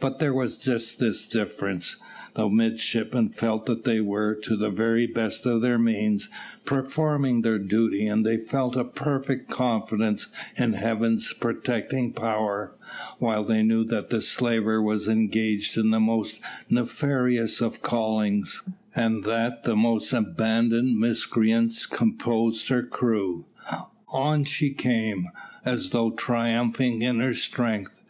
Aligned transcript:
But 0.00 0.20
there 0.20 0.32
was 0.32 0.56
just 0.56 0.98
this 0.98 1.28
difference. 1.28 1.98
The 2.32 2.48
midshipmen 2.48 3.28
felt 3.28 3.66
that 3.66 3.84
they 3.84 4.00
were, 4.00 4.34
to 4.36 4.56
the 4.56 4.70
very 4.70 5.06
best 5.06 5.44
of 5.44 5.60
their 5.60 5.78
means, 5.78 6.30
performing 6.64 7.42
their 7.42 7.58
duty, 7.58 8.06
and 8.06 8.24
they 8.24 8.38
felt 8.38 8.74
a 8.74 8.84
perfect 8.84 9.50
confidence 9.50 10.28
in 10.56 10.72
Heaven's 10.72 11.34
protecting 11.34 12.14
power, 12.14 12.74
while 13.18 13.44
they 13.44 13.62
knew 13.62 13.84
that 13.84 14.08
the 14.08 14.22
slaver 14.22 14.80
was 14.80 15.06
engaged 15.08 15.76
in 15.76 15.90
the 15.90 16.00
most 16.00 16.40
nefarious 16.70 17.60
of 17.60 17.82
callings, 17.82 18.62
and 18.96 19.24
that 19.24 19.64
the 19.64 19.76
most 19.76 20.10
abandoned 20.14 20.98
miscreants 20.98 21.84
composed 21.84 22.68
her 22.68 22.82
crew. 22.82 23.44
On 24.08 24.44
she 24.44 24.70
came, 24.70 25.26
as 25.66 25.90
though 25.90 26.12
triumphing 26.12 27.02
in 27.02 27.20
her 27.20 27.34
strength. 27.34 28.00